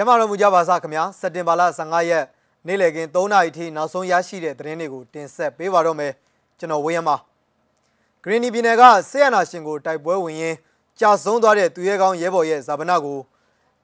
[0.00, 2.24] ျမတော်မူကြပါစားခင်ဗျာစက်တင်ဘာလ15ရက်
[2.66, 6.12] နေ့လည်ခင်း3နာရီထိနောက်ဆုံးရရှိတဲ့သတင်းတွေကိုတင်ဆက်ပေးပါတော့မယ်
[6.58, 10.56] ကျွန်တော်ဝေယမဂရင်းနီပြည်နယ်ကဆေးရနာရှင်ကိုတိုက်ပွဲဝင်ရင်း
[11.00, 13.18] ကြာဆုံးသွားတဲ့သူရဲကောင်းရဲဘော်ရဲ့ဇာပနာကို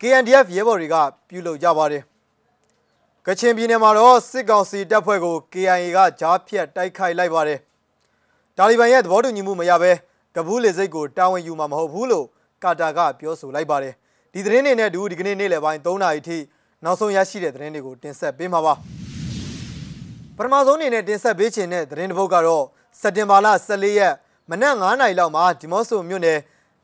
[0.01, 0.97] KNDF ရဲဘော်တွေက
[1.29, 2.03] ပြုလုပ်ကြပါတယ်
[3.27, 7.59] ကချင်ပြည်နယ်မှာတော့စစ်ကောင်စီတပ်ဖွဲ့ကို KIA ကကြားဖြတ်တိုက်ခိုက်လိုက်ပါတယ်
[8.57, 9.93] တာလီဘန်ရဲ့သဘောတူညီမှုမရဘဲ
[10.35, 12.27] ကဘူးလေစိတ်ကိုတာဝန်ယူမှာမဟုတ်ဘူးလို့
[12.63, 13.95] ကာတာကပြောဆိုလိုက်ပါတယ်
[14.37, 16.39] ဒီသတင်းတွေနဲ့တူဒီကနေ့နေ့လယ်ပိုင်း3နာရီထိ
[16.85, 18.75] နောက်ဆုံးရရှိတဲ့သတင်းတွေကိုတင်ဆက်ပေးမှာပါ
[20.37, 22.65] ပထမဆုံးအနေနဲ့တင်ဆက်ပေးခြင်းတဲ့သတင်းတစ်ပုဒ်ကတော့
[23.01, 24.15] စက်တင်ဘာလ14ရက်
[24.51, 26.39] မနက်9နာရီလောက်မှာဒီမော့ဆိုမြို့နယ်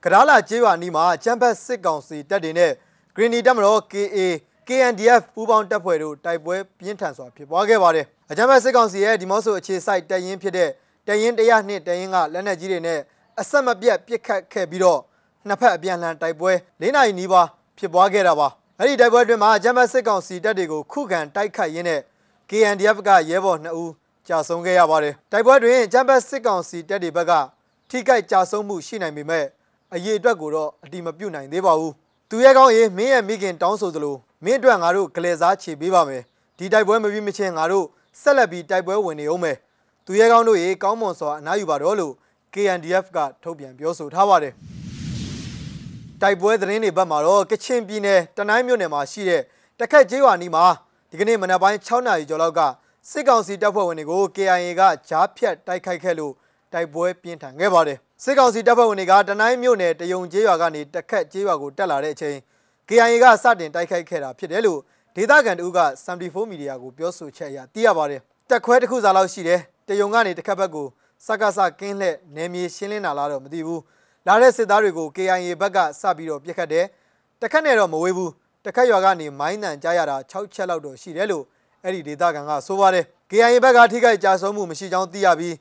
[0.05, 2.73] ကဒါလာကျေးရွာနီးမှာချမ်ဘတ်စစ်ကောင်စီတပ်တွေနဲ့
[3.15, 4.19] ဂရင်းနီတပ်မတော် KA
[4.69, 10.71] KNDF ပူးပေါင်းတပ်ဖွဲ့တို့တိုက်ပွဲပြင်းထန်စွာဖြစ်ပွားခဲ့ပါတယ်အကြမ်းဖက်စစ်ကောင်စီရဲ့ဒီမော့ဆိုအခြေစိုက်တပ်ရင်းဖြစ်တဲ့
[11.07, 13.01] တပ်ရင်း100နှစ်တပ်ရင်းကလက်နက်ကြီးတွေနဲ့
[13.41, 15.01] အဆက်မပြတ်ပစ်ခတ်ခဲ့ပြီးတော့
[15.49, 16.53] နှစ်ဖက်အပြန်အလှန်တိုက်ပွဲ
[16.83, 17.47] ၄နာရီနီးပါး
[17.79, 22.01] ဖြစ်ပွားခဲ့တာပါအဲ့ဒီတိုက်ပွဲအတွင်းမှာဂျမ်ဘတ်စစ်ကောင်စီတပ်တွေကိုခုခံတိုက်ခိုက်ရင်းနဲ့
[22.51, 23.93] KNDF ကရဲဘော်2ဦး
[24.29, 27.33] ကြာဆုံးခဲ့ရပါတယ်တိုက်ပွဲတွင်ဂျမ်ဘတ်စစ်ကောင်စီတပ်တွေဘက်က
[27.91, 29.45] ထိခိုက်ကြာဆုံးမှုရှိနိုင်ပေမဲ့
[29.95, 31.93] အရေးအတွက်ကိုတော့အတိမပြုတ်နိုင်သေးပါဘူး
[32.31, 36.23] သူရဲကောင်းရေးမင်းရဲ့မိခင်တောင်းဆိုသလိုမင်းအတွက်ငါတို့ကလေးစားချေပေးပါမယ်
[36.59, 37.87] ဒီတိုက်ပွဲမပြီးမချင်းငါတို့
[38.21, 39.57] ဆက်လက်ပြီးတိုက်ပွဲဝင်နေအောင်မယ်
[40.07, 42.15] သူရဲကောင်းတို့ရေကောင်းမွန်စွာအနားယူပါတော့လို့
[42.55, 44.55] KNDF ကထုတ်ပြန်ပြောဆိုထားပါတယ်
[46.23, 49.43] တိုက်ပွဲသတင်းတွေဘက်မှာတော့ကချင်ပြည်နယ်တနိုင်းမြို့နယ်မှာရှိတဲ့
[49.81, 50.65] တခက်ကျေးရွာနီးမှာ
[51.11, 52.61] ဒီကနေ့မနက်ပိုင်း6နာရီကျော်လောက်က
[53.11, 56.33] စစ်ကောင်စီတပ်ဖွဲ့ဝင်တွေကို KIA ကကြားဖြတ်တိုက်ခိုက်ခဲ့လို့
[56.73, 62.37] တိုက်ပွဲပြင်းထန်ခဲ့ပါတယ်စစ်ကောင်စီတပ်ဖွဲ့ဝင်တွေကတနိုင်းမြို့နယ်တယုံကျေးရွာကနေတခက်ကျေးရွာကိုတက်လာတဲ့အချိန်
[62.89, 64.81] KIA ကစတင်တိုက်ခိုက်ခဲ့တာဖြစ်တယ်လို့
[65.17, 70.87] ဒေသခံတို့က74မီဒီယာကိုပြောဆိုချက်အရသိရပါတယ်တက်ခွဲတစ်ခုစားလောက်ရှိတယ်တယုံကနေတခက်ဘက်ကို
[71.27, 73.81] စကားစကင်းလှဲ့နယ်မြေရှင်းလင်းလာလားတော့မသိဘူး
[74.27, 76.87] လာတဲ့စစ်သားတွေကို KIA ဘက်ကစပြီးတော့ပြစ်ခတ်တယ်
[77.43, 78.33] တခက်နဲ့တော့မဝေးဘူး
[78.65, 81.45] တခက်ရွာကနေမိုင်းတန်ကြားရတာ6ချက်လောက်တော့ရှိတယ်လို့
[81.85, 85.55] အဲ့ဒီဒေသခံကဆိုပါတယ် KIA ဘက်ကထိခိုက်ကြဆုံးမှုမရှိကြောင်းသိရပြီး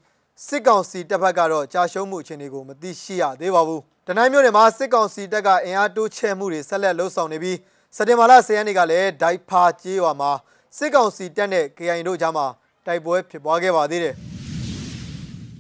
[0.48, 7.58] စစ်ကောင်စီတပ်ဖက်ကတော့ကြာရှုံးမှုအခြေအနေကိုမသိရှိရသေးပါဘူးတနိုင်းမြို့နယ်မှာစစ်ကောင်စီတပ်ကအင်အားတိုးချဲ့မှုတွေဆက်လက်လှုပ်ဆောင်နေပြီး
[7.96, 10.31] စက်တင်ဘာလ10ရက်နေ့ကလည်းဒိုက်ဖာကျေးရွာမှာ
[10.78, 12.46] စစ်ကောင်စီတပ်နဲ့ KIA တို့ကြားမှာ
[12.86, 14.29] တိုက်ပွဲဖြစ်ပွားခဲ့ပါသေးတယ်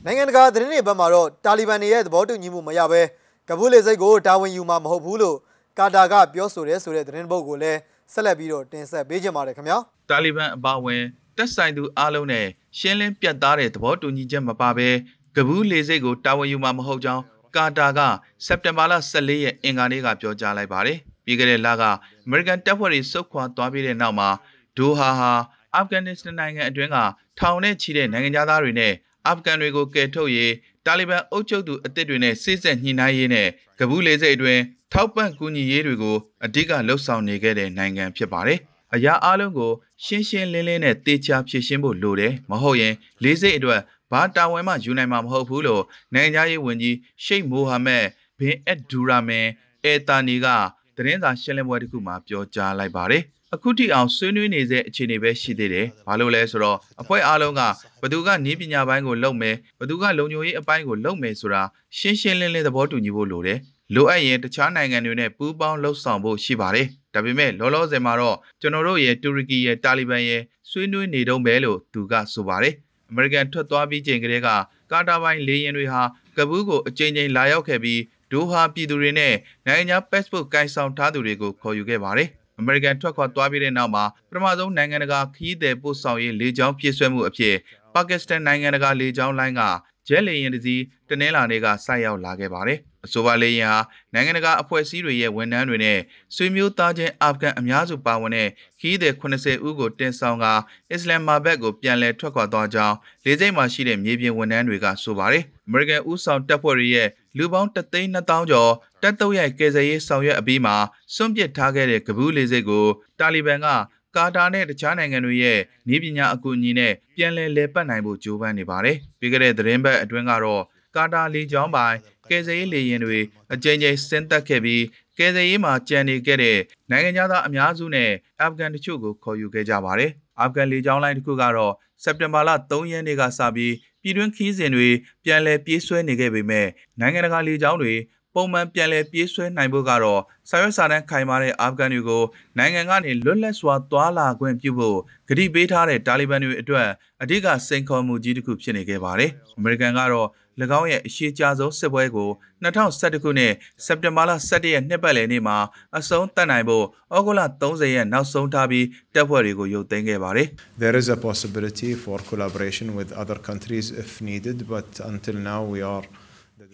[0.05, 3.01] နိုင်ငံတကာသတင်းတွေဘက်မှာတော့တာလီဘန်တွေရဲ့သဘောတူညီမှုမရဘဲ
[3.49, 5.37] ကဘူးလေစိတ်ကိုတာဝန်ယူမှာမဟုတ်ဘူးလို့
[5.77, 7.79] ကာတာကပြောဆိုတယ်ဆိုတဲ့သတင်းပုတ်ကိုလည်း
[8.13, 9.77] ဆက်လက်ပြီးတော့တင်ဆက်ပေးကြပါရခင်ဗျာ
[10.09, 11.01] တာလီဘန်အပါဝင်
[11.37, 12.45] တက်ဆိုင်သူအားလုံးနဲ့
[12.77, 14.89] ရှင်းလင်းပြတ်သားတဲ့သဘောတူညီချက်မပါဘဲ
[15.35, 17.23] ကဘူးလေစိတ်ကိုတာဝန်ယူမှာမဟုတ်ကြောင်း
[17.55, 17.99] ကာတာက
[18.45, 21.83] စက်တင်ဘာလ14ရက်အင်္ဂါနေ့ကပြောကြားလိုက်ပါတယ်ပြီးခဲ့တဲ့လက
[22.25, 24.29] အမေရိကန်တပ်ဖွဲ့တွေစုခွာသွားပြီးတဲ့နောက်မှာ
[24.77, 25.31] ဒိုဟာဟာ
[25.75, 26.97] အာဖဂန်နစ္စတန်နိုင်ငံအတွင်းက
[27.39, 28.93] ထောင်နဲ့ချီတဲ့နိုင်ငံသားတွေနဲ့
[29.27, 30.53] အာဖဂန်တွေကိုကယ်ထုတ်ရေး
[30.85, 33.47] တာလီဘန်အုပ်ချုပ်သူအသစ်တွေနဲ့စစ်ဆက်ညှိနှိုင်းရေးနဲ့
[33.79, 34.61] ကဘူးလေစိတ်အတွင်း
[34.93, 38.59] ထောက်ပံ့ကူညီရေးတွေကိုအဓိကလှုပ်ဆောင်နေခဲ့တဲ့နိုင်ငံဖြစ်ပါတယ်။
[38.93, 39.71] အရာအလုံးကို
[40.05, 42.93] ရှင်းရှင်းလင်းလင်းနဲ့တေချာဖြည့်ရှင်းဖို့လိုတယ်။မဟုတ်ရင်
[43.23, 43.81] လေးစိတ်အတွက်
[44.11, 48.05] ဘာတာဝန်မှယူနိုင်မှာမဟုတ်ဘူးလို့နိုင်ငံသားရေးဝန်ကြီးရှိတ်မိုဟာမက်
[48.39, 49.47] ဘင်အက်ဒူရာမန်
[49.83, 50.47] အဲတာနီက
[50.95, 53.23] သတင်းစာရှင်းလင်းပွဲတစ်ခုမှာပြောကြားလိုက်ပါတယ်။
[53.55, 57.61] အခုထိအောင်ဆွေးနွေးနေတဲ့အခြေအနေပဲရှိသေးတယ်။ဘာလို့လဲဆိုတော့အဖွဲ့အားလုံးက
[58.01, 61.63] ဘသူကနီးပညာပိုင်းကိုလုပ်မယ်ဘသူကလုံခြုံရေးအပိုင်းကိုလုပ်မယ်ဆိုတာ
[61.97, 63.59] ရှင်းရှင်းလင်းလင်းသဘောတူညီဖို့လိုတယ်။
[63.95, 72.73] လိုအပ်ရင်တခြားနိုင်ငံတွေနဲ့ပူးပေါင်းလှုပ်ဆောင်ဖို့ရှိပါတယ်။ဒါပေမဲ့လောလောဆယ်မှာတော့ကျွန်တော်တို့ရဲ့တူရကီရဲ့တာလီဘန်ရဲ့ဆွေးနွေးနေတုံးပဲလို့သူကဆိုပါတယ်။
[73.09, 74.49] အမေရိကန်ထွက်သွားပြီးချိန်ကလေးက
[74.91, 76.01] ကာတာပိုင်းလေယာဉ်တွေဟာ
[76.37, 78.01] ကဘူးကိုအကြိမ်ကြိမ်လာရောက်ခဲ့ပြီး
[78.31, 79.33] ဒိုဟာပြည်သူတွေနဲ့
[79.67, 87.55] နိုင်ငံခြား passport ကိုင်ဆောင်ထားသူတွေကိုခေါ်ယူခဲ့ပါတယ် အမေရိကန်ထွက်ခွာသွားပြီးတဲ့နောက်မှာပထမဆုံးနိုင်ငံတကာခီးသည်ပို့ဆောင်ရေးလေကြောင်းပြည့်စွဲမှုအဖြစ်
[87.93, 89.61] ပါကစ္စတန်နိုင်ငံတကာလေကြောင်းလိုင်းက
[90.07, 93.79] ဂျက်လေယာဉ်တစ်စီးတနင်္လာနေ့ကဆိုက်ရောက်လာခဲ့ပါတယ်။အဆိုပါလေယာဉ်ဟာ
[94.13, 95.99] နိုင်ငံတကာအဖွဲ့အစည်းတွေရဲ့ဝန်ထမ်းတွေနဲ့
[96.35, 98.49] ဆွေမျိုးသားချင်းအာဖဂန်အများစုပါဝင်တဲ့
[98.79, 100.45] ခီးသည်80ဦးကိုတင်ဆောင်က
[100.91, 102.95] အစ္စလမ်မာဘတ်ကိုပြန်လည်ထွက်ခွာသွားကြောင်း
[103.25, 108.71] လေဆိပ်မှာရှိတဲ့မြေပြင်ဝန်ထမ်းတွေကဆိုပါတယ်။အမေရိကန်ဦးဆောင်တပ်ဖွဲ့တွေရဲ့ လူပေါင်း3,200ကျော်
[109.01, 110.75] တပ်တုပ်ရိုက်ကယ်ဆယ်ရေးဆောင်ရွက်အပြီးမှာ
[111.15, 112.85] စွန့်ပစ်ထားခဲ့တဲ့ကဘူးလေဆိပ်ကို
[113.19, 113.67] တာလီဘန်က
[114.15, 120.63] ကာတာနဲ့တခြားနိုင်ငံတွေရဲ့နည်းပညာအကူအညီနဲ့ပြန်လည်လည်ပတ်နိုင်ဖို့ကြိုးပမ်းနေပါတယ်။ပြီးခဲ့တဲ့သတင်းပတ်အတွင်းကတော့
[120.95, 121.97] ကာတာလေကြောင်းပိုင်း
[122.29, 123.19] ကယ်ဆယ်ရေးလေယာဉ်တွေ
[123.53, 124.83] အကြိမ်ကြိမ်ဆင်းသက်ခဲ့ပြီး
[125.17, 126.57] ကယ်ဆယ်ရေးမှာကြံနေခဲ့တဲ့
[126.89, 134.89] နိုင်ငံသားအများစုနဲ့အာဖဂန်တချို့ကိုခေါ်ယူခဲ့ကြပါတယ်။ အာဖဂန်လေကြောင်းလိုင်းတစ်ခုကတော့စက်တင်ဘာလ3ရက်နေ့ကစပြီးပြည်တွင်းခီးစဉ်တွေ
[135.23, 136.67] ပြန်လည်ပြေးဆွဲနေခဲ့ပေမဲ့
[136.99, 137.93] နိုင်ငံတကာလေကြောင်းတွေ
[138.35, 142.23] ပုံမှန်ပြန်လည်ပြေးဆွဲနိုင်ဖို့ကတော့ဆာရွက်စာတမ်းခိုင်မာတဲ့အာဖဂန်တွေကို
[142.57, 144.97] နိုင်ငံကနေလွတ်လပ်စွာသွားလာခွင့်ပြုဖို့
[145.29, 146.87] ကတိပေးထားတဲ့တာလီဘန်တွေအတွက်
[147.21, 150.29] အဓိကစိန်ခေါ်မှုကြီးတစ်ခုဖြစ်နေခဲ့ပါတယ်။အမေရိကန်ကတော့၎
[150.79, 152.29] င်းရဲ့အရှိကြဆုံးစစ်ပွဲကို
[152.63, 153.53] 2011ခုနှစ်
[153.85, 155.57] စက်တင်ဘာလ17ရက်နှစ်ပတ်လည်နေ့မှာ
[155.97, 156.85] အဆုံးသတ်နိုင်ဖို့
[157.15, 158.85] ဩဂုတ်လ30ရက်နောက်ဆုံးထားပြီး
[159.15, 160.47] တပ်ဖွဲ့တွေကိုရုပ်သိမ်းခဲ့ပါတယ်
[160.83, 165.79] There is a possibility for collaboration with other countries if needed, but until now we
[165.93, 166.05] are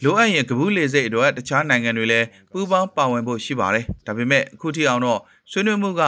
[0.04, 5.20] လိုအပ်ရင်ကဘူးလေစိတ်အတွက်တခြားနိုင်ငံတွေလည်းပူးပေါင်းပါဝင်ဖို့ရှိပါတယ်။ဒါပေမဲ့အခုထိအောင်တော့
[5.52, 6.02] ဆွေးနွေးမှုက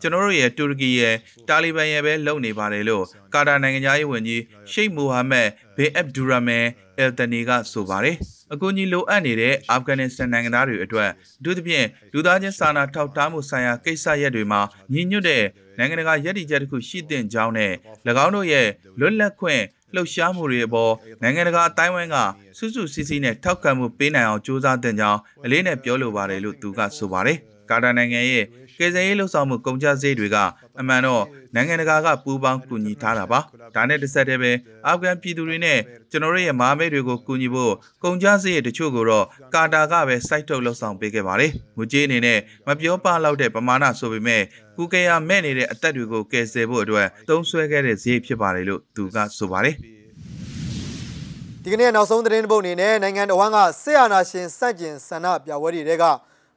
[0.00, 1.14] ကျွန်တော်တို့ရဲ့တူရကီရဲ့
[1.48, 3.04] တာလီဘန်ရဲ့ပဲလုပ်နေပါတယ်လို့
[3.34, 4.42] ကာတာနိုင်ငံသားရေးဝန်ကြီး
[4.72, 6.66] ရှိတ်မိုဟာမက်ဘင်အက်ဒူရာမန်
[6.98, 8.16] အယ်တနီကဆိုပါတယ်။
[8.52, 14.60] အကူအညီလိုအပ်နေတဲ့အာဖဂန်နစ္စတန်နိုင်ငံသားတွေအတွက်အထူးသဖြင့်လူသားချင်းစာနာထောက်ထားမှုဆိုင်ရာကိစ္စရပ်တွေမှာ
[14.92, 15.44] ညီညွတ်တဲ့
[15.78, 17.72] နိုင်ငံတကာရည်တည်ချက်တစ်ခုရှိသင့်ကြောင်းနဲ့၎
[18.24, 18.68] င်းတို့ရဲ့
[19.00, 19.62] လွတ်လပ်ခွင့်
[19.94, 20.92] လှုပ်ရှားမှုတွေအပေါ်
[21.22, 22.16] နိုင်ငံတကာအတိုင်းအဝိုင်းက
[22.58, 27.38] စွစွစီးစီးနဲ့ထောက်ခံမှုပေးနိုင်အောင်ကြိုးစားတဲ့ကြောင်းအလေးနဲ့ပြောလိုပါတယ်လို့သူကဆိုပါတယ်။
[27.70, 28.44] ကာတာနိုင်ငံရဲ့
[28.78, 30.36] ကယ်ဆယ်ရေးလှုပ်ဆောင်မှုကုန်ကျစရိတ်တွေက
[30.80, 31.24] အမှန်တော့
[31.54, 33.40] နိုင်ငံတကာကပူးပေါင်းကူညီထားတာပါ။
[33.76, 34.52] ဒါနဲ့တစ်ဆက်တည်းပဲ
[34.86, 35.78] အာဖဂန်ပြည်သူတွေနဲ့
[36.10, 37.72] ကျွန်တော်တို့ရဲ့မာမိတ်တွေကိုကူညီဖို့
[38.04, 44.42] ကုန်ကျစရိတ်တချို့ကိုတော့ကာတာကပဲစိုက်ထုတ်လှုပ်ဆောင်ပေးခဲ့ပါတယ်။ငွေကြေးအနေနဲ့မပြောပလောက်တဲ့ပမာဏဆိုပေမဲ့
[44.76, 49.76] ကုကေယာမဲ့နေတဲ့အသက်တွေကိုကယ်ဆယ်ဖို့အတွက်သုံးစွဲခဲ့တဲ့စရိတ်ဖြစ်ပါတယ်လို့သူကဆိုပါတယ်။
[51.64, 56.04] ဒီကနေ့နောက်ဆုံးသတင်းတစ်ပုဒ်အနေနဲ့နိုင်ငံတော်ဝန်ကဆေးအာနာရှင်စန့်ကျင်ဆန္ဒပြပွဲတွေက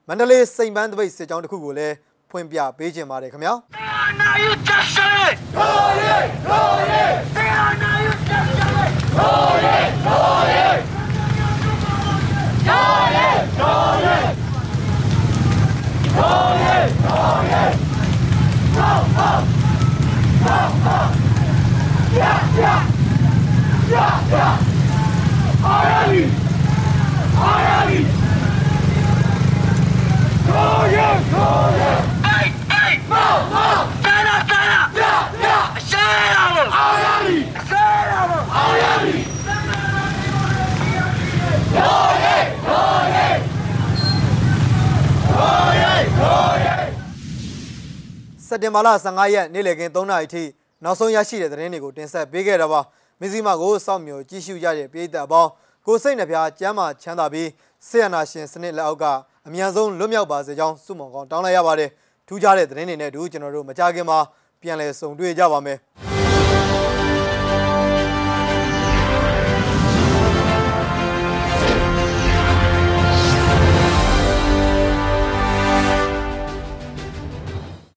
[0.08, 1.96] မန္တလေးစိန်ပန်းတပိတ်စစ်ကြောင်းတစ်ခုကိုလည်း
[2.32, 3.54] ဖွင့်ပြပေးခြင်းပါတယ်ခင်ဗျာ
[4.22, 5.36] Now you just say it!
[5.56, 6.18] Glory!
[6.46, 7.06] Glory!
[7.84, 8.92] Now you just say it!
[9.16, 9.80] Glory!
[10.06, 10.78] Glory!
[12.68, 13.36] Glory!
[13.58, 14.20] Glory!
[16.18, 16.82] Glory!
[17.06, 17.66] Glory!
[18.78, 18.90] Go!
[19.18, 19.30] Go!
[20.46, 20.58] Go!
[20.86, 20.98] Go!
[22.20, 22.48] Yeah!
[48.48, 50.44] စက်တင်ဘာလ15ရက်နေ့လည်ခင်း3နာရီထိ
[50.84, 52.80] နောက်ဆုံးရရှိတဲ့သတင်းတွေကိုတင်ဆက်ပေးခဲ့တာပါ
[53.20, 55.50] မဇီမာကိုစောင့်မျှော်ကြည့်ရှုကြတဲ့ပြည်သက်အပေါင်း
[55.86, 57.50] ကိုစိတ်နှပြကျမ်းမာချမ်းသာပြီး
[57.88, 59.06] ဆေးရနာရှင်စနစ်လက်အောက်က
[59.48, 61.90] အမြန်ဆုံးလွတ်မြောက်ပါစေကြောင်းဆုမွန်ကောင်းတောင်းလိုက်ရပါတယ်
[62.28, 64.20] ထူးခြားတဲ့သတင်းတွေနဲ့တို့ကျွန်တော်တို့မကြခင်မှာ
[64.62, 65.78] ပြန်လည်ဆုံတွေ့ကြပါမယ်။